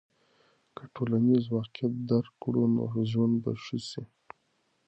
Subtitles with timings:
[0.75, 4.03] که ټولنیز واقعیت درک کړو نو ژوند به ښه سي.